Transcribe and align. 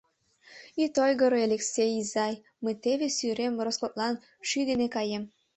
—Ит 0.83 0.95
ойгыро, 1.03 1.37
Элексей 1.45 1.91
изай, 2.01 2.33
мый 2.63 2.75
теве 2.83 3.07
сӱрем 3.17 3.53
роскотлан 3.65 4.15
шӱй 4.47 4.63
дене 4.69 4.87
каем. 4.95 5.23